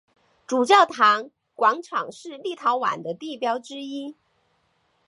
[0.47, 4.15] 主教座堂广场是立陶宛的地标之一。